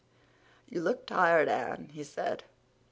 [0.67, 2.43] "You look tired, Anne," he said.